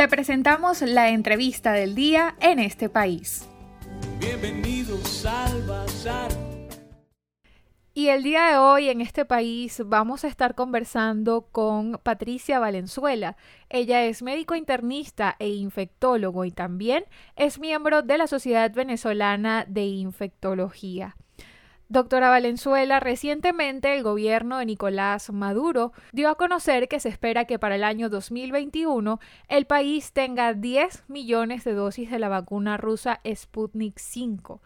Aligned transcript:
Te 0.00 0.08
presentamos 0.08 0.80
la 0.80 1.10
entrevista 1.10 1.72
del 1.72 1.94
día 1.94 2.34
en 2.40 2.58
este 2.58 2.88
país. 2.88 3.46
Bienvenidos 4.18 5.26
al 5.26 5.62
Bazar. 5.64 6.30
Y 7.92 8.08
el 8.08 8.22
día 8.22 8.46
de 8.46 8.56
hoy 8.56 8.88
en 8.88 9.02
este 9.02 9.26
país 9.26 9.82
vamos 9.84 10.24
a 10.24 10.28
estar 10.28 10.54
conversando 10.54 11.48
con 11.52 12.00
Patricia 12.02 12.58
Valenzuela. 12.58 13.36
Ella 13.68 14.02
es 14.06 14.22
médico 14.22 14.54
internista 14.54 15.36
e 15.38 15.50
infectólogo 15.50 16.46
y 16.46 16.50
también 16.50 17.04
es 17.36 17.58
miembro 17.58 18.00
de 18.00 18.16
la 18.16 18.26
Sociedad 18.26 18.72
Venezolana 18.72 19.66
de 19.68 19.84
Infectología. 19.84 21.14
Doctora 21.90 22.30
Valenzuela, 22.30 23.00
recientemente 23.00 23.92
el 23.96 24.04
gobierno 24.04 24.58
de 24.58 24.66
Nicolás 24.66 25.32
Maduro 25.32 25.92
dio 26.12 26.28
a 26.28 26.36
conocer 26.36 26.86
que 26.86 27.00
se 27.00 27.08
espera 27.08 27.46
que 27.46 27.58
para 27.58 27.74
el 27.74 27.82
año 27.82 28.08
2021 28.08 29.18
el 29.48 29.66
país 29.66 30.12
tenga 30.12 30.54
10 30.54 31.06
millones 31.08 31.64
de 31.64 31.72
dosis 31.72 32.08
de 32.08 32.20
la 32.20 32.28
vacuna 32.28 32.76
rusa 32.76 33.20
Sputnik 33.26 33.98
5. 33.98 34.62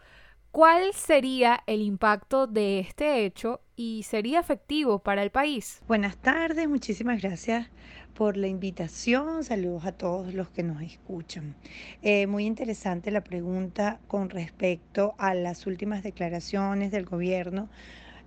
¿Cuál 0.51 0.93
sería 0.93 1.63
el 1.65 1.81
impacto 1.81 2.45
de 2.45 2.77
este 2.77 3.25
hecho 3.25 3.59
y 3.75 4.03
sería 4.03 4.39
efectivo 4.39 4.99
para 4.99 5.23
el 5.23 5.31
país? 5.31 5.81
Buenas 5.87 6.17
tardes, 6.17 6.69
muchísimas 6.69 7.23
gracias 7.23 7.71
por 8.15 8.37
la 8.37 8.47
invitación. 8.47 9.43
Saludos 9.43 9.85
a 9.85 9.91
todos 9.91 10.33
los 10.33 10.49
que 10.49 10.63
nos 10.63 10.81
escuchan. 10.81 11.53
Eh, 12.01 12.25
muy 12.27 12.45
interesante 12.45 13.11
la 13.11 13.21
pregunta 13.21 13.99
con 14.07 14.29
respecto 14.29 15.13
a 15.17 15.35
las 15.35 15.67
últimas 15.67 16.01
declaraciones 16.01 16.91
del 16.91 17.05
gobierno 17.05 17.69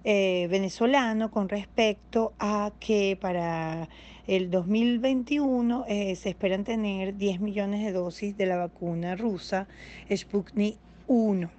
eh, 0.05 0.47
venezolano 0.49 1.31
con 1.31 1.49
respecto 1.49 2.33
a 2.39 2.71
que 2.79 3.19
para 3.21 3.89
el 4.27 4.51
2021 4.51 5.87
eh, 5.89 6.15
se 6.15 6.29
esperan 6.29 6.65
tener 6.65 7.17
10 7.17 7.41
millones 7.41 7.85
de 7.85 7.93
dosis 7.93 8.37
de 8.37 8.47
la 8.47 8.57
vacuna 8.57 9.17
rusa 9.17 9.67
Sputnik 10.15 10.77
1. 11.09 11.51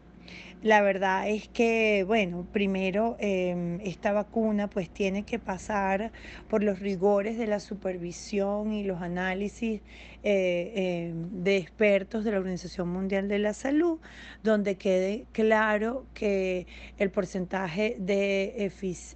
La 0.62 0.82
verdad 0.82 1.30
es 1.30 1.48
que, 1.48 2.04
bueno, 2.06 2.46
primero 2.52 3.16
em, 3.20 3.80
esta 3.80 4.12
vacuna 4.12 4.70
pues 4.70 4.90
tiene 4.90 5.24
que 5.24 5.40
pasar 5.40 6.12
por 6.50 6.64
los 6.64 6.80
rigores 6.80 7.38
de 7.38 7.48
la 7.48 7.62
supervisión 7.62 8.74
y 8.74 8.84
los 8.84 9.02
análisis 9.02 9.82
eh, 10.22 11.08
em, 11.08 11.44
de 11.44 11.56
expertos 11.56 12.26
de 12.26 12.32
la 12.32 12.40
Organización 12.40 12.90
Mundial 12.90 13.30
de 13.30 13.40
la 13.40 13.54
Salud, 13.54 14.00
donde 14.44 14.76
quede 14.76 15.24
claro 15.32 16.06
que 16.14 16.68
el 16.98 17.10
porcentaje 17.10 17.96
de, 17.98 18.70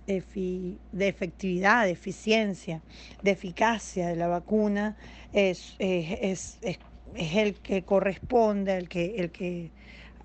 de 0.07 1.07
efectividad, 1.09 1.83
de 1.83 1.91
eficiencia, 1.91 2.81
de 3.21 3.31
eficacia 3.31 4.07
de 4.07 4.15
la 4.15 4.27
vacuna 4.27 4.95
es, 5.33 5.75
es, 5.79 6.57
es, 6.61 6.79
es 7.15 7.35
el 7.35 7.55
que 7.55 7.83
corresponde, 7.83 8.77
el 8.77 8.87
que... 8.87 9.15
El 9.17 9.31
que 9.31 9.71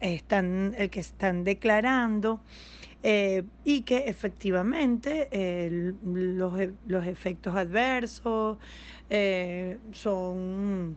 están, 0.00 0.74
el 0.78 0.90
que 0.90 1.00
están 1.00 1.44
declarando 1.44 2.40
eh, 3.02 3.44
y 3.64 3.82
que 3.82 4.08
efectivamente 4.08 5.28
los, 6.02 6.58
e, 6.58 6.72
los, 6.88 7.06
efectos 7.06 7.54
adversos 7.54 8.58
eh, 9.08 9.78
son 9.92 10.96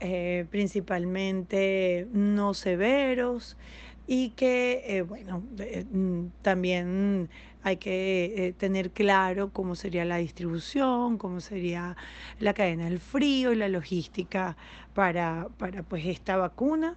eh, 0.00 0.46
principalmente 0.50 2.08
no 2.12 2.54
severos 2.54 3.58
y 4.06 4.30
que, 4.30 5.04
bueno, 5.06 5.42
también 6.40 7.28
hay 7.62 7.76
que 7.76 8.54
tener 8.58 8.90
claro 8.90 9.50
cómo 9.52 9.76
sería 9.76 10.04
la 10.04 10.16
distribución, 10.16 11.18
cómo 11.18 11.40
sería 11.40 11.96
la 12.40 12.54
cadena 12.54 12.86
del 12.86 12.98
frío 12.98 13.52
y 13.52 13.56
la 13.56 13.68
logística 13.68 14.56
para, 14.94 15.48
para 15.58 15.82
pues, 15.82 16.06
esta 16.06 16.36
vacuna. 16.36 16.96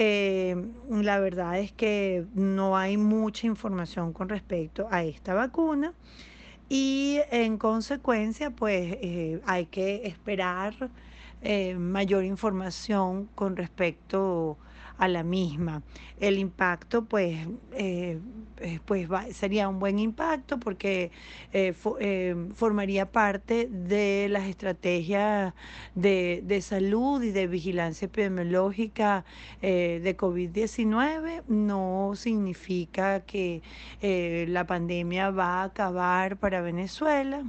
Eh, 0.00 0.54
la 0.88 1.18
verdad 1.18 1.58
es 1.58 1.72
que 1.72 2.24
no 2.32 2.76
hay 2.76 2.96
mucha 2.96 3.48
información 3.48 4.12
con 4.12 4.28
respecto 4.28 4.86
a 4.92 5.02
esta 5.02 5.34
vacuna 5.34 5.92
y 6.68 7.18
en 7.32 7.58
consecuencia 7.58 8.50
pues 8.50 8.96
eh, 9.00 9.40
hay 9.44 9.66
que 9.66 10.06
esperar 10.06 10.72
eh, 11.42 11.74
mayor 11.74 12.22
información 12.22 13.28
con 13.34 13.56
respecto 13.56 14.56
a 14.98 15.08
la 15.08 15.22
misma. 15.22 15.82
El 16.20 16.38
impacto, 16.38 17.04
pues, 17.04 17.46
eh, 17.72 18.18
eh, 18.58 18.80
pues 18.84 19.08
sería 19.32 19.68
un 19.68 19.78
buen 19.78 19.98
impacto 20.00 20.58
porque 20.58 21.12
eh, 21.52 21.72
formaría 22.54 23.10
parte 23.10 23.68
de 23.70 24.26
las 24.28 24.48
estrategias 24.48 25.54
de, 25.94 26.42
de, 26.44 26.60
salud 26.60 27.22
y 27.22 27.30
de 27.30 27.46
vigilancia 27.46 28.06
epidemiológica 28.06 29.24
de 29.62 30.16
COVID-19. 30.16 31.44
No 31.46 32.12
significa 32.16 33.20
que 33.20 33.62
la 34.48 34.66
pandemia 34.66 35.30
va 35.30 35.62
a 35.62 35.64
acabar 35.64 36.36
para 36.36 36.60
Venezuela. 36.60 37.44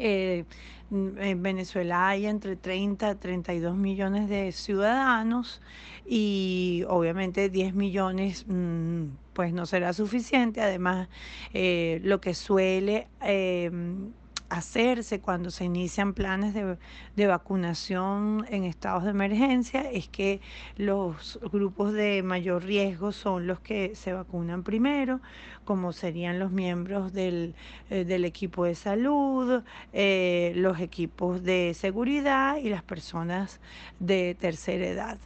En 0.00 1.42
Venezuela 1.42 2.08
hay 2.08 2.26
entre 2.26 2.56
30 2.56 3.10
a 3.10 3.14
32 3.14 3.76
millones 3.76 4.28
de 4.28 4.50
ciudadanos 4.50 5.60
y 6.04 6.84
obviamente 6.88 7.48
10 7.48 7.74
millones 7.74 8.44
mm, 8.48 9.04
pues 9.32 9.52
no 9.52 9.66
será 9.66 9.92
suficiente. 9.92 10.60
Además, 10.60 11.08
eh, 11.52 12.00
lo 12.02 12.20
que 12.20 12.34
suele 12.34 13.06
em, 13.20 14.12
hacerse 14.50 15.20
cuando 15.20 15.50
se 15.50 15.64
inician 15.64 16.12
planes 16.12 16.52
de, 16.54 17.26
vacunación 17.26 18.44
en 18.50 18.64
estados 18.64 19.04
de 19.04 19.10
emergencia 19.10 19.88
es 19.90 20.08
que 20.08 20.40
los 20.76 21.38
grupos 21.52 21.92
de 21.92 22.22
mayor 22.22 22.64
riesgo 22.64 23.12
son 23.12 23.46
los 23.46 23.60
que 23.60 23.94
se 23.94 24.12
vacunan 24.12 24.64
primero, 24.64 25.20
como 25.64 25.92
serían 25.92 26.38
los 26.38 26.50
miembros 26.50 27.12
del, 27.12 27.54
eh, 27.90 28.04
equipo 28.24 28.64
de 28.64 28.74
salud, 28.74 29.62
eh, 29.92 30.52
los 30.56 30.80
equipos 30.80 31.42
de 31.42 31.72
seguridad 31.74 32.56
y 32.56 32.68
las 32.68 32.82
personas 32.82 33.60
de 34.00 34.36
tercera 34.38 34.86
edad. 34.86 35.18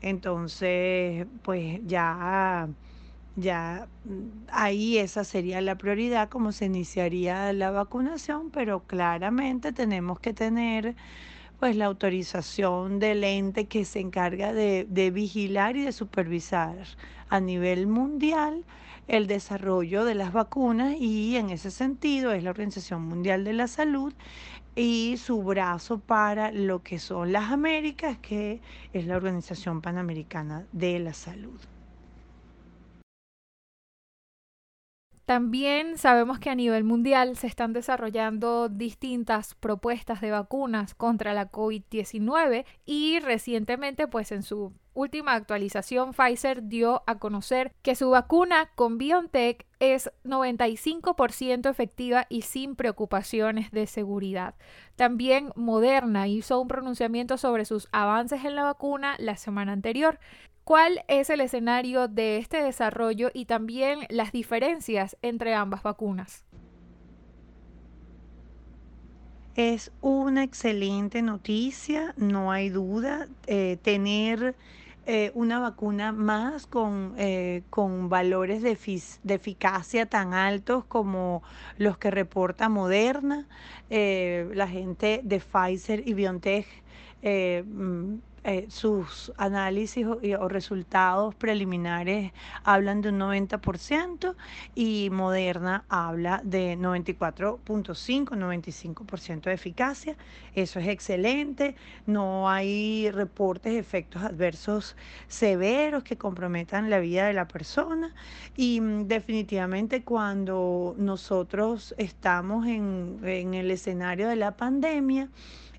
Entonces, 0.00 1.26
pues 1.42 1.80
ya 1.86 2.68
ya 3.36 3.88
mm, 4.04 4.46
ahí 4.50 4.98
esa 4.98 5.24
sería 5.24 5.60
la 5.60 5.76
prioridad, 5.76 6.28
como 6.28 6.52
se 6.52 6.66
iniciaría 6.66 7.52
la 7.52 7.70
vacunación, 7.70 8.50
pero 8.50 8.80
claramente 8.86 9.72
tenemos 9.72 10.20
que 10.20 10.32
tener 10.32 10.94
pues 11.60 11.76
la 11.76 11.86
autorización 11.86 12.98
del 12.98 13.22
ente 13.24 13.66
que 13.66 13.84
se 13.84 14.00
encarga 14.00 14.52
de, 14.52 14.86
de 14.88 15.10
vigilar 15.10 15.76
y 15.76 15.82
de 15.82 15.92
supervisar 15.92 16.76
a 17.28 17.40
nivel 17.40 17.86
mundial 17.86 18.64
el 19.08 19.26
desarrollo 19.26 20.04
de 20.04 20.14
las 20.14 20.32
vacunas 20.32 20.94
y 20.98 21.36
en 21.36 21.50
ese 21.50 21.70
sentido 21.70 22.32
es 22.32 22.42
la 22.42 22.50
Organización 22.50 23.02
Mundial 23.02 23.44
de 23.44 23.52
la 23.52 23.68
Salud 23.68 24.12
y 24.74 25.16
su 25.18 25.42
brazo 25.42 25.98
para 25.98 26.50
lo 26.50 26.82
que 26.82 26.98
son 26.98 27.32
las 27.32 27.50
Américas, 27.50 28.18
que 28.18 28.60
es 28.92 29.06
la 29.06 29.16
Organización 29.16 29.82
Panamericana 29.82 30.66
de 30.72 30.98
la 30.98 31.12
Salud. 31.12 31.60
También 35.32 35.96
sabemos 35.96 36.38
que 36.38 36.50
a 36.50 36.54
nivel 36.54 36.84
mundial 36.84 37.38
se 37.38 37.46
están 37.46 37.72
desarrollando 37.72 38.68
distintas 38.68 39.54
propuestas 39.54 40.20
de 40.20 40.30
vacunas 40.30 40.94
contra 40.94 41.32
la 41.32 41.50
COVID-19 41.50 42.66
y 42.84 43.18
recientemente 43.18 44.06
pues 44.06 44.30
en 44.30 44.42
su 44.42 44.74
última 44.92 45.32
actualización 45.32 46.12
Pfizer 46.12 46.68
dio 46.68 47.02
a 47.06 47.18
conocer 47.18 47.72
que 47.80 47.94
su 47.94 48.10
vacuna 48.10 48.72
con 48.74 48.98
BioNTech 48.98 49.66
es 49.80 50.10
95% 50.24 51.70
efectiva 51.70 52.26
y 52.28 52.42
sin 52.42 52.76
preocupaciones 52.76 53.70
de 53.70 53.86
seguridad. 53.86 54.54
También 54.96 55.50
Moderna 55.56 56.28
hizo 56.28 56.60
un 56.60 56.68
pronunciamiento 56.68 57.38
sobre 57.38 57.64
sus 57.64 57.88
avances 57.90 58.44
en 58.44 58.54
la 58.54 58.64
vacuna 58.64 59.16
la 59.18 59.38
semana 59.38 59.72
anterior 59.72 60.18
¿Cuál 60.64 61.04
es 61.08 61.28
el 61.28 61.40
escenario 61.40 62.06
de 62.06 62.38
este 62.38 62.62
desarrollo 62.62 63.30
y 63.34 63.46
también 63.46 64.00
las 64.08 64.30
diferencias 64.30 65.16
entre 65.20 65.54
ambas 65.54 65.82
vacunas? 65.82 66.44
Es 69.56 69.90
una 70.00 70.44
excelente 70.44 71.20
noticia, 71.20 72.14
no 72.16 72.52
hay 72.52 72.70
duda. 72.70 73.28
Eh, 73.48 73.76
tener 73.82 74.54
eh, 75.06 75.32
una 75.34 75.58
vacuna 75.58 76.12
más 76.12 76.68
con, 76.68 77.14
eh, 77.18 77.64
con 77.68 78.08
valores 78.08 78.62
de, 78.62 78.70
eficacia 79.34 80.06
tan 80.06 80.32
altos 80.32 80.84
como 80.84 81.42
los 81.76 81.98
que 81.98 82.12
reporta 82.12 82.68
Moderna, 82.68 83.48
la 83.90 84.68
gente 84.68 85.20
de 85.24 85.40
Pfizer 85.40 86.08
y 86.08 86.14
BioNTech 86.14 86.66
mm, 87.22 88.14
eh, 88.44 88.66
sus 88.70 89.32
análisis 89.36 90.04
o, 90.04 90.18
o, 90.40 90.48
resultados 90.48 91.32
preliminares 91.36 92.32
hablan 92.64 93.00
de 93.00 93.10
un 93.10 93.20
90% 93.20 94.34
y 94.74 95.10
Moderna 95.10 95.84
habla 95.88 96.40
de 96.42 96.76
94.5, 96.76 98.36
95% 98.36 99.42
de 99.42 99.52
eficacia. 99.52 100.16
Eso 100.54 100.80
es 100.80 100.88
excelente. 100.88 101.76
No 102.06 102.48
hay 102.48 103.10
reportes 103.12 103.74
de 103.74 103.78
efectos 103.78 104.22
adversos 104.22 104.96
severos 105.28 106.02
que 106.02 106.18
comprometan 106.18 106.90
la 106.90 106.98
vida 106.98 107.26
de 107.26 107.34
la 107.34 107.46
persona 107.46 108.12
y 108.56 108.80
mm, 108.80 109.06
definitivamente 109.06 110.02
cuando 110.02 110.96
nosotros 110.98 111.94
estamos 111.96 112.66
en, 112.66 113.20
en 113.22 113.54
el 113.54 113.70
escenario 113.70 114.28
de 114.28 114.36
la 114.36 114.56
pandemia, 114.56 115.28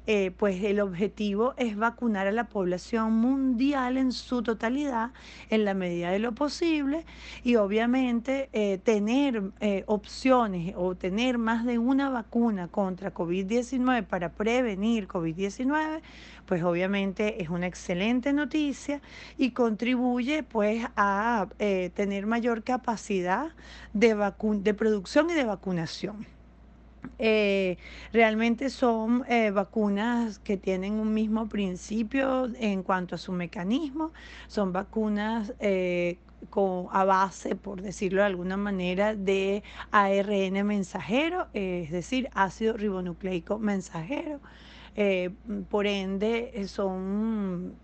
eh, 0.06 0.32
pues 0.38 0.62
el 0.66 0.82
objetivo 0.82 1.54
es 1.56 1.78
vacunar 1.78 2.28
a 2.28 2.32
la 2.34 2.50
población 2.50 3.14
mundial 3.14 3.96
en 3.96 4.12
su 4.12 4.44
totalidad 4.44 5.12
en 5.50 5.64
la 5.64 5.74
medida 5.74 6.12
de 6.12 6.20
lo 6.20 6.34
posible 6.34 7.06
y 7.42 7.56
obviamente 7.56 8.50
eh, 8.52 8.80
tener 8.84 9.42
eh, 9.62 9.86
opciones 9.88 10.74
o 10.76 10.96
tener 10.96 11.38
más 11.38 11.66
de 11.66 11.78
una 11.80 12.10
vacuna 12.10 12.68
contra 12.68 13.14
COVID-19 13.14 14.06
para 14.06 14.34
prevenir 14.34 15.08
COVID-19 15.08 16.02
pues 16.46 16.64
obviamente 16.64 17.42
es 17.42 17.48
una 17.48 17.68
excelente 17.68 18.34
noticia 18.34 19.02
y 19.38 19.52
contribuye 19.52 20.44
pues 20.44 20.86
a 20.98 21.48
tener 21.58 22.26
mayor 22.26 22.64
capacidad 22.64 23.52
de, 23.94 24.34
de 24.62 24.74
producción 24.74 25.30
y 25.30 25.34
de 25.34 25.46
vacunación. 25.46 26.28
Eh, 27.20 27.78
realmente 28.12 28.70
son 28.70 29.24
eh, 29.28 29.52
vacunas 29.52 30.40
que 30.40 30.58
tienen 30.58 30.94
un 30.94 31.14
mismo 31.14 31.48
principio 31.48 32.50
en 32.60 32.84
cuanto 32.84 33.16
a 33.16 33.18
su 33.18 33.32
mecanismo. 33.32 34.12
Son 34.48 34.74
vacunas 34.74 35.54
eh, 35.60 36.18
a 36.92 37.06
base, 37.06 37.56
por 37.56 37.82
decirlo 37.82 38.22
de 38.22 38.28
alguna 38.28 38.58
manera, 38.58 39.16
de 39.16 39.64
ARN 39.92 40.66
mensajero, 40.66 41.48
es 41.54 41.90
decir, 41.92 42.30
ácido 42.34 42.74
ribonucleico 42.76 43.60
mensajero. 43.60 44.42
por 45.70 45.88
ende, 45.88 46.68
son 46.68 47.76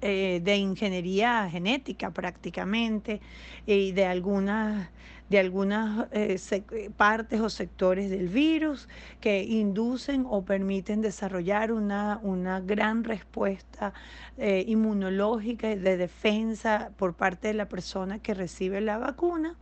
de 0.00 0.56
ingeniería 0.56 1.48
genética 1.50 2.10
prácticamente 2.10 3.20
y 3.66 3.92
de 3.92 4.04
algunas 4.06 4.90
de 5.28 5.40
algunas 5.40 6.06
eh, 6.12 6.38
eh, 6.50 6.90
partes 6.96 7.40
o 7.40 7.50
sectores 7.50 8.10
del 8.10 8.28
virus 8.28 8.88
que 9.20 9.42
inducen 9.42 10.24
o 10.28 10.42
permiten 10.42 11.00
desarrollar 11.00 11.72
una, 11.72 12.20
una 12.22 12.60
gran 12.60 13.02
respuesta 13.02 13.92
eh, 14.38 14.64
inmunológica 14.68 15.68
de 15.68 15.96
defensa 15.96 16.90
por 16.96 17.14
parte 17.14 17.48
de 17.48 17.54
la 17.54 17.68
persona 17.68 18.20
que 18.20 18.34
recibe 18.34 18.80
la 18.80 18.98
vacuna. 18.98 19.56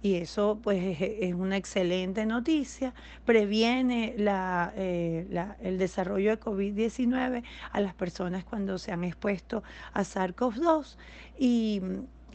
Y 0.00 0.14
eso 0.14 0.60
pues 0.62 1.00
es, 1.00 1.34
una 1.34 1.56
excelente 1.56 2.24
noticia, 2.24 2.94
previene 3.24 4.14
la, 4.16 4.72
el 4.76 5.78
desarrollo 5.78 6.30
de 6.30 6.40
COVID-19 6.40 7.42
a 7.72 7.80
las 7.80 7.94
personas 7.94 8.44
cuando 8.44 8.78
se 8.78 8.92
han 8.92 9.02
expuesto 9.02 9.64
a 9.92 10.02
SARS-CoV-2 10.02 10.96
y 11.36 11.82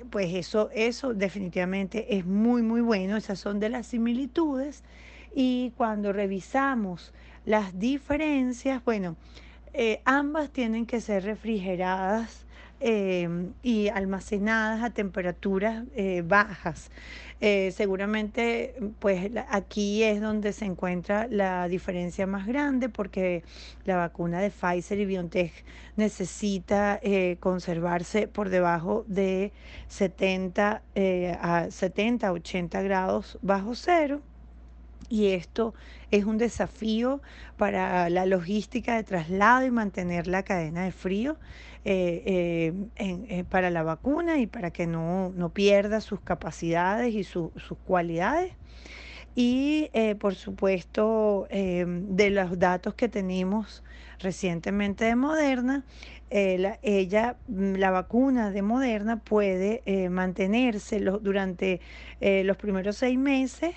pues 0.10 0.34
eso, 0.34 0.70
eso 0.74 1.14
definitivamente 1.14 2.18
es 2.18 2.26
muy, 2.26 2.62
muy 2.62 2.82
bueno. 2.82 3.18
Esas 3.18 3.40
son 3.40 3.60
de 3.60 3.70
las 3.70 3.88
similitudes. 3.88 4.84
Y 5.36 5.72
cuando 5.78 6.14
revisamos 6.14 7.14
las 7.46 7.78
diferencias, 7.80 8.84
bueno, 8.84 9.16
eh, 9.74 10.02
ambas 10.06 10.52
tienen 10.52 10.86
que 10.86 11.02
ser 11.02 11.24
refrigeradas 11.24 12.46
eh, 12.86 13.30
y 13.62 13.88
almacenadas 13.88 14.84
a 14.84 14.90
temperaturas 14.90 15.86
eh, 15.96 16.22
bajas. 16.22 16.92
Eh, 17.40 17.72
seguramente, 17.72 18.76
pues 19.00 19.32
aquí 19.50 20.04
es 20.04 20.20
donde 20.20 20.52
se 20.52 20.66
encuentra 20.66 21.28
la 21.30 21.70
diferencia 21.70 22.28
más 22.28 22.46
grande 22.46 22.90
porque 22.90 23.44
la 23.86 23.96
vacuna 23.96 24.42
de 24.42 24.50
Pfizer 24.50 25.00
y 25.00 25.06
BioNTech 25.06 25.54
necesita 25.96 27.00
conservarse 27.40 28.28
por 28.28 28.50
debajo 28.50 29.06
de 29.08 29.54
70 29.88 30.82
a 31.42 31.68
70, 31.72 32.32
80 32.34 32.82
grados 32.82 33.40
bajo 33.42 33.76
cero 33.76 34.22
y 35.14 35.28
esto 35.28 35.76
es 36.10 36.26
un 36.26 36.40
desafío 36.40 37.22
para 37.56 38.10
la 38.10 38.26
logística 38.26 38.96
de 38.96 39.04
traslado 39.04 39.64
y 39.64 39.70
mantener 39.70 40.26
la 40.26 40.42
cadena 40.42 40.86
de 40.86 40.92
frío 40.92 41.38
eh, 41.86 42.74
eh, 42.96 43.26
eh, 43.30 43.44
para 43.48 43.70
la 43.70 43.84
vacuna 43.84 44.40
y 44.40 44.48
para 44.48 44.72
que 44.72 44.88
no, 44.88 45.32
pierda 45.54 46.02
sus 46.02 46.20
capacidades 46.20 47.14
y 47.14 47.24
sus 47.24 47.52
cualidades. 47.86 48.54
Y 49.36 49.92
por 50.20 50.34
supuesto, 50.34 51.48
de 51.52 52.30
los 52.32 52.58
datos 52.58 52.96
que 52.96 53.08
tenemos 53.08 53.84
recientemente 54.18 55.06
de 55.06 55.16
Moderna, 55.16 55.84
ella, 56.32 57.38
la 57.48 57.92
vacuna 57.92 58.50
de 58.50 58.62
Moderna 58.64 59.18
puede 59.18 59.84
mantenerse 60.10 61.00
durante 61.00 61.82
los 62.20 62.58
primeros 62.58 62.98
seis 62.98 63.18
meses 63.18 63.76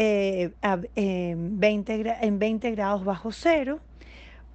eh, 0.00 0.52
en, 0.94 1.58
20, 1.58 2.18
en 2.20 2.38
20 2.38 2.70
grados 2.70 3.04
bajo 3.04 3.32
cero 3.32 3.80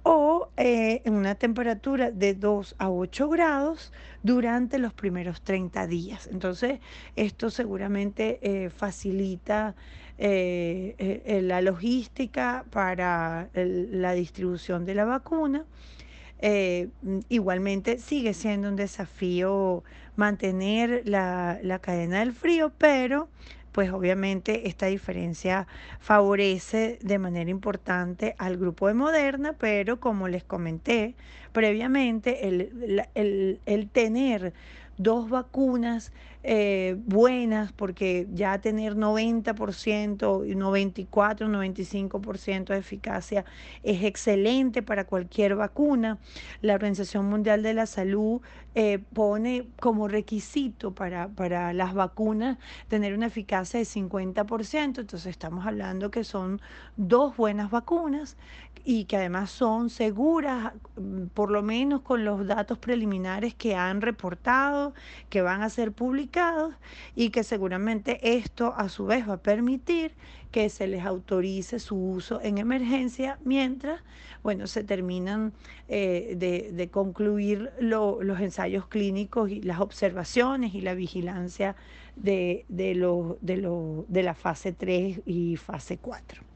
o 0.02 0.48
eh, 0.56 1.02
en 1.04 1.12
una 1.12 1.34
temperatura 1.34 2.10
de 2.10 2.32
2 2.32 2.76
a 2.78 2.88
8 2.88 3.28
grados 3.28 3.92
durante 4.22 4.78
los 4.78 4.94
primeros 4.94 5.42
30 5.42 5.86
días. 5.86 6.30
Entonces, 6.32 6.80
esto 7.14 7.50
seguramente 7.50 8.38
eh, 8.40 8.70
facilita 8.70 9.74
la 10.16 11.60
logística 11.60 12.64
para 12.70 13.50
la 13.52 14.12
distribución 14.12 14.86
de 14.86 14.94
la 14.94 15.04
vacuna. 15.04 15.66
igualmente 17.28 17.98
sigue 17.98 18.32
siendo 18.32 18.68
un 18.68 18.76
desafío 18.76 19.82
mantener 20.14 21.02
la, 21.04 21.58
la 21.62 21.80
cadena 21.80 22.20
del 22.20 22.32
frío, 22.32 22.72
pero 22.78 23.28
pues 23.74 23.90
obviamente 23.90 24.68
esta 24.68 24.86
diferencia 24.86 25.66
favorece 25.98 26.96
de 27.02 27.18
manera 27.18 27.50
importante 27.50 28.36
al 28.38 28.56
grupo 28.56 28.86
de 28.86 28.94
Moderna, 28.94 29.54
pero 29.58 29.98
como 29.98 30.28
les 30.28 30.44
comenté 30.44 31.16
previamente, 31.50 32.46
el, 32.46 33.58
el 33.66 33.88
tener 33.90 34.52
dos 34.96 35.28
vacunas 35.28 36.12
eh, 36.46 36.96
buenas, 37.06 37.72
porque 37.72 38.28
ya 38.34 38.60
tener 38.60 38.96
90%, 38.96 40.54
94, 40.54 41.48
95% 41.48 42.64
de 42.66 42.76
eficacia 42.76 43.46
es 43.82 44.04
excelente 44.04 44.82
para 44.82 45.06
cualquier 45.06 45.56
vacuna. 45.56 46.18
La 46.60 46.74
Organización 46.74 47.30
Mundial 47.30 47.62
de 47.62 47.72
la 47.72 47.86
Salud 47.86 48.42
eh, 48.74 48.98
pone 49.14 49.68
como 49.80 50.06
requisito 50.06 50.94
para, 50.94 51.28
para 51.28 51.72
las 51.72 51.94
vacunas 51.94 52.58
tener 52.88 53.14
una 53.14 53.26
eficacia 53.26 53.78
de 53.78 53.86
50%, 53.86 54.98
entonces 55.00 55.26
estamos 55.26 55.64
hablando 55.64 56.10
que 56.10 56.24
son 56.24 56.60
dos 56.98 57.36
buenas 57.38 57.70
vacunas 57.70 58.36
y 58.84 59.04
que 59.04 59.16
además 59.16 59.50
son 59.50 59.88
seguras, 59.88 60.74
mm, 60.96 61.26
por 61.28 61.50
lo 61.50 61.62
menos 61.62 62.02
con 62.02 62.24
los 62.24 62.46
datos 62.46 62.78
preliminares 62.78 63.54
que 63.54 63.74
han 63.74 64.00
reportado, 64.02 64.92
que 65.30 65.40
van 65.40 65.62
a 65.62 65.70
ser 65.70 65.92
y 67.14 67.30
que 67.30 67.44
seguramente 67.44 68.36
esto 68.36 68.74
a 68.76 68.88
su 68.88 69.06
vez 69.06 69.28
va 69.28 69.34
a 69.34 69.42
permitir 69.42 70.12
que 70.50 70.68
se 70.68 70.86
les 70.86 71.04
autorice 71.04 71.78
su 71.78 71.96
uso 71.96 72.40
en 72.42 72.58
emergencia 72.58 73.38
mientras, 73.44 74.00
bueno, 74.42 74.66
se 74.66 74.84
terminan 74.84 75.52
eh, 75.88 76.34
de, 76.36 76.88
concluir 76.88 77.72
los 77.80 78.40
ensayos 78.40 78.86
clínicos 78.86 79.50
y 79.50 79.62
las 79.62 79.80
observaciones 79.80 80.74
y 80.74 80.80
la 80.80 80.94
vigilancia 80.94 81.76
de, 82.16 82.64
de, 82.68 82.94
de, 83.40 84.04
de 84.08 84.22
la 84.22 84.34
fase 84.34 84.72
3 84.72 85.22
y 85.26 85.56
fase 85.56 85.98
4. 85.98 86.53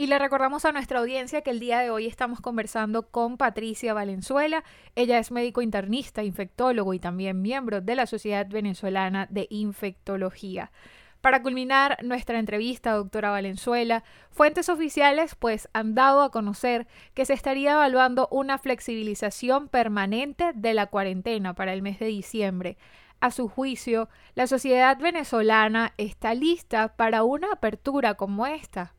Y 0.00 0.06
le 0.06 0.18
recordamos 0.18 0.64
a 0.64 0.72
nuestra 0.72 1.00
audiencia 1.00 1.42
que 1.42 1.50
el 1.50 1.60
día 1.60 1.80
de 1.80 1.90
hoy 1.90 2.06
estamos 2.06 2.40
conversando 2.40 3.10
con 3.10 3.36
Patricia 3.36 3.92
Valenzuela. 3.92 4.64
Ella 4.96 5.18
es 5.18 5.30
médico 5.30 5.60
internista, 5.60 6.22
infectólogo 6.22 6.94
y 6.94 6.98
también 6.98 7.42
miembro 7.42 7.82
de 7.82 7.96
la 7.96 8.06
Sociedad 8.06 8.46
Venezolana 8.48 9.26
de 9.28 9.46
Infectología. 9.50 10.72
Para 11.20 11.42
culminar 11.42 11.98
nuestra 12.02 12.38
entrevista, 12.38 12.92
doctora 12.92 13.28
Valenzuela, 13.28 14.02
fuentes 14.30 14.70
oficiales 14.70 15.34
pues 15.34 15.68
han 15.74 15.94
dado 15.94 16.22
a 16.22 16.30
conocer 16.30 16.86
que 17.12 17.26
se 17.26 17.34
estaría 17.34 17.72
evaluando 17.72 18.26
una 18.30 18.56
flexibilización 18.56 19.68
permanente 19.68 20.52
de 20.54 20.72
la 20.72 20.86
cuarentena 20.86 21.52
para 21.52 21.74
el 21.74 21.82
mes 21.82 21.98
de 21.98 22.06
diciembre. 22.06 22.78
A 23.20 23.30
su 23.30 23.50
juicio, 23.50 24.08
la 24.34 24.46
sociedad 24.46 24.96
venezolana 24.98 25.92
está 25.98 26.32
lista 26.32 26.96
para 26.96 27.22
una 27.22 27.52
apertura 27.52 28.14
como 28.14 28.46
esta. 28.46 28.94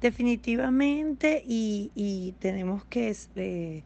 Definitivamente 0.00 1.42
y, 1.46 2.34
tenemos 2.38 2.84
que 2.86 3.14
eh, 3.36 3.82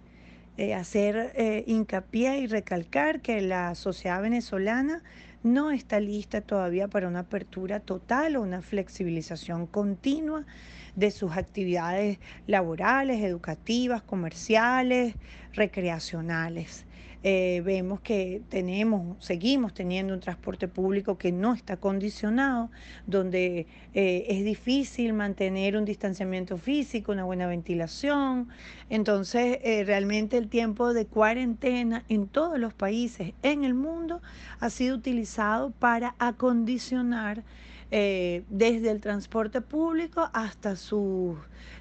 eh, 0.56 0.74
hacer 0.74 1.32
eh, 1.34 1.64
hincapié 1.66 2.38
y 2.38 2.46
recalcar 2.46 3.20
que 3.20 3.40
la 3.40 3.74
sociedad 3.74 4.22
venezolana 4.22 5.02
no 5.42 5.72
está 5.72 5.98
lista 5.98 6.40
todavía 6.40 6.86
para 6.86 7.08
una 7.08 7.20
apertura 7.20 7.80
total 7.80 8.36
o 8.36 8.42
una 8.42 8.62
flexibilización 8.62 9.66
continua 9.66 10.46
de 10.94 11.10
sus 11.10 11.32
actividades 11.36 12.18
laborales, 12.46 13.20
educativas, 13.22 14.00
comerciales, 14.00 15.16
recreacionales. 15.52 16.86
Eh, 17.26 17.62
vemos 17.64 18.00
que 18.02 18.42
tenemos, 18.50 19.16
seguimos 19.24 19.72
teniendo 19.72 20.12
un 20.12 20.20
transporte 20.20 20.68
público 20.68 21.16
que 21.16 21.32
no 21.32 21.54
está 21.54 21.78
condicionado, 21.78 22.70
donde 23.06 23.66
eh, 23.94 24.26
es 24.28 24.44
difícil 24.44 25.14
mantener 25.14 25.78
un 25.78 25.86
distanciamiento 25.86 26.58
físico, 26.58 27.12
una 27.12 27.24
buena 27.24 27.46
ventilación. 27.46 28.50
Entonces, 28.90 29.58
eh, 29.62 29.84
realmente 29.86 30.36
el 30.36 30.50
tiempo 30.50 30.92
de 30.92 31.06
cuarentena 31.06 32.04
en 32.10 32.28
todos 32.28 32.58
los 32.58 32.74
países 32.74 33.32
en 33.42 33.64
el 33.64 33.72
mundo 33.72 34.20
ha 34.60 34.68
sido 34.68 34.94
utilizado 34.94 35.70
para 35.70 36.16
acondicionar 36.18 37.42
desde 37.90 38.90
el 38.90 39.00
transporte 39.00 39.60
público 39.60 40.28
hasta 40.32 40.76
sus 40.76 41.36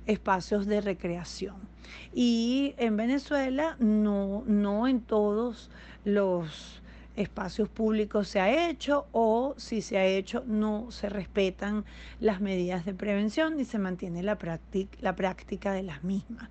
espacios 0.06 0.66
de 0.66 0.82
recreación. 0.82 1.56
Y 2.14 2.76
en 2.78 2.98
Venezuela 2.98 3.76
no, 3.80 4.44
no 4.46 4.88
en 4.88 5.02
todos 5.02 5.70
los 6.06 6.82
espacios 7.16 7.70
públicos 7.70 8.28
se 8.28 8.40
ha 8.40 8.70
hecho 8.70 9.06
o 9.12 9.54
si 9.58 9.82
se 9.82 9.98
ha 9.98 10.06
hecho 10.06 10.44
no 10.48 10.90
se 10.90 11.10
respetan 11.10 11.86
las 12.20 12.42
medidas 12.42 12.86
de 12.86 12.94
prevención 12.94 13.58
ni 13.58 13.66
se 13.66 13.78
mantiene 13.78 14.24
la, 14.24 14.38
práctica, 14.38 14.98
la 15.02 15.16
práctica 15.16 15.74
de 15.74 15.84
las 15.84 16.04
mismas. 16.04 16.50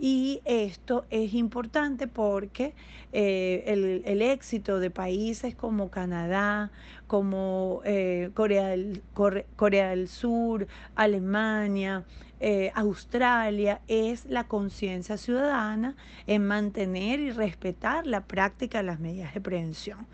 Y 0.00 0.40
esto 0.44 1.06
es 1.10 1.34
importante 1.34 2.06
porque 2.06 2.72
eh, 3.12 3.64
el, 3.66 4.22
éxito 4.22 4.78
de 4.78 4.90
países 4.90 5.56
como 5.56 5.90
Canadá, 5.90 6.70
como 7.08 7.80
eh, 7.84 8.30
Corea, 8.34 8.68
del, 8.68 10.08
Sur, 10.08 10.68
Alemania, 10.94 12.04
eh, 12.40 12.70
Australia 12.76 13.80
es 13.88 14.26
la 14.26 14.44
conciencia 14.44 15.16
ciudadana 15.16 15.96
en 16.28 16.46
mantener 16.46 17.18
y 17.18 17.32
respetar 17.32 18.06
la 18.06 18.26
práctica 18.26 18.78
de 18.78 18.84
las 18.84 19.00
medidas 19.00 19.34
de 19.34 19.40
prevención. 19.40 20.06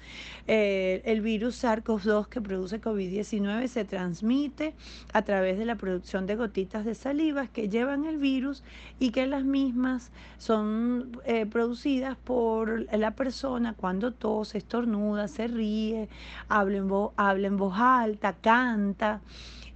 Eh, 0.47 1.03
el 1.05 1.21
virus 1.21 1.63
SARS-CoV-2 1.63 2.29
que 2.29 2.41
produce 2.41 2.81
COVID-19 2.81 3.67
se 3.67 3.85
transmite 3.85 4.75
a 5.13 5.23
través 5.23 5.59
de 5.59 5.67
la 5.67 5.75
producción 5.75 6.27
de 6.27 6.37
gotitas 6.37 6.87
de 6.87 6.95
saliva 6.95 7.49
que 7.49 7.69
llevan 7.69 8.07
el 8.07 8.17
virus 8.17 8.63
y 8.99 9.11
que 9.11 9.27
las 9.27 9.45
mismas 9.45 10.13
son 10.39 11.21
producidas 11.51 12.17
por 12.17 12.87
la 12.95 13.11
persona 13.11 13.75
cuando 13.75 14.13
tose, 14.13 14.59
estornuda, 14.59 15.29
se 15.29 15.49
ríe, 15.49 16.09
habla 16.49 16.84
en 16.85 17.57
voz 17.57 17.75
alta, 17.79 18.35
canta 18.35 19.21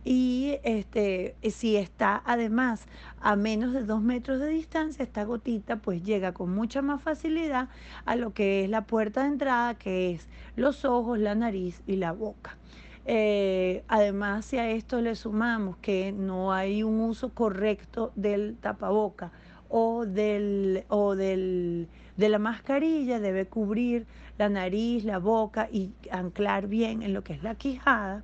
y 0.04 0.58
este, 0.62 1.36
si 1.50 1.76
está 1.76 2.22
además 2.24 2.86
a 3.20 3.36
menos 3.36 3.74
de 3.74 3.84
dos 3.84 4.00
metros 4.00 4.40
de 4.40 4.48
distancia, 4.48 5.02
esta 5.02 5.24
gotita 5.24 5.76
pues 5.76 6.02
llega 6.02 6.32
con 6.32 6.54
mucha 6.54 6.80
más 6.80 7.02
facilidad 7.02 7.68
a 8.06 8.16
lo 8.16 8.32
que 8.32 8.64
es 8.64 8.70
la 8.70 8.86
puerta 8.86 9.22
de 9.22 9.28
entrada, 9.28 9.74
que 9.74 10.12
es 10.12 10.26
los 10.56 10.86
ojos, 10.86 11.18
la 11.18 11.34
nariz 11.34 11.82
y 11.86 11.96
la 11.96 12.12
boca. 12.12 12.56
Eh, 13.04 13.84
además, 13.88 14.44
si 14.44 14.58
a 14.58 14.70
esto 14.70 15.00
le 15.00 15.14
sumamos 15.14 15.76
que 15.78 16.12
no 16.12 16.52
hay 16.52 16.82
un 16.82 17.00
uso 17.00 17.30
correcto 17.34 18.12
del 18.16 18.56
tapaboca 18.60 19.32
o, 19.68 20.06
del, 20.06 20.84
o 20.88 21.14
del, 21.14 21.88
de 22.16 22.28
la 22.28 22.38
mascarilla, 22.38 23.20
debe 23.20 23.46
cubrir 23.46 24.06
la 24.38 24.48
nariz, 24.48 25.04
la 25.04 25.18
boca 25.18 25.68
y 25.70 25.92
anclar 26.10 26.68
bien 26.68 27.02
en 27.02 27.12
lo 27.12 27.22
que 27.22 27.34
es 27.34 27.42
la 27.42 27.54
quijada 27.54 28.22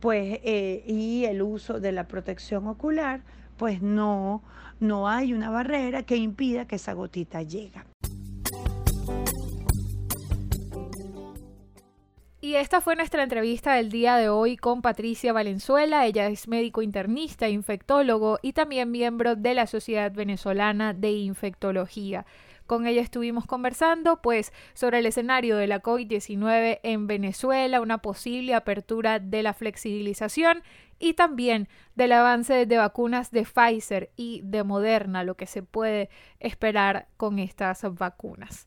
pues, 0.00 0.38
eh, 0.44 0.84
y 0.86 1.24
el 1.24 1.42
uso 1.42 1.80
de 1.80 1.92
la 1.92 2.06
protección 2.06 2.66
ocular, 2.68 3.22
pues 3.56 3.82
no, 3.82 4.42
no 4.80 5.08
hay 5.08 5.32
una 5.32 5.50
barrera 5.50 6.02
que 6.04 6.16
impida 6.16 6.66
que 6.66 6.76
esa 6.76 6.92
gotita 6.92 7.42
llegue. 7.42 7.82
Y 12.48 12.56
esta 12.56 12.80
fue 12.80 12.96
nuestra 12.96 13.22
entrevista 13.22 13.74
del 13.74 13.90
día 13.90 14.16
de 14.16 14.30
hoy 14.30 14.56
con 14.56 14.80
Patricia 14.80 15.34
Valenzuela. 15.34 16.06
Ella 16.06 16.28
es 16.28 16.48
médico 16.48 16.80
internista, 16.80 17.46
infectólogo 17.50 18.38
y 18.40 18.54
también 18.54 18.90
miembro 18.90 19.36
de 19.36 19.52
la 19.52 19.66
Sociedad 19.66 20.10
Venezolana 20.10 20.94
de 20.94 21.10
Infectología. 21.10 22.24
Con 22.64 22.86
ella 22.86 23.02
estuvimos 23.02 23.44
conversando 23.44 24.22
pues 24.22 24.54
sobre 24.72 25.00
el 25.00 25.04
escenario 25.04 25.58
de 25.58 25.66
la 25.66 25.82
COVID-19 25.82 26.80
en 26.84 27.06
Venezuela, 27.06 27.82
una 27.82 27.98
posible 27.98 28.54
apertura 28.54 29.18
de 29.18 29.42
la 29.42 29.52
flexibilización 29.52 30.62
y 30.98 31.12
también 31.12 31.68
del 31.96 32.12
avance 32.12 32.64
de 32.64 32.76
vacunas 32.78 33.30
de 33.30 33.44
Pfizer 33.44 34.10
y 34.16 34.40
de 34.42 34.64
Moderna, 34.64 35.22
lo 35.22 35.34
que 35.34 35.44
se 35.44 35.62
puede 35.62 36.08
esperar 36.40 37.08
con 37.18 37.40
estas 37.40 37.82
vacunas. 37.98 38.66